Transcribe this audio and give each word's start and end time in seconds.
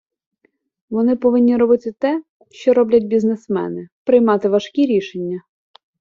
Вони 0.89 1.15
повинні 1.15 1.57
робити 1.57 1.91
те, 1.91 2.23
що 2.51 2.73
роблять 2.73 3.03
бізнесмени- 3.03 3.89
приймати 4.03 4.49
важкі 4.49 4.85
рішення. 4.85 5.41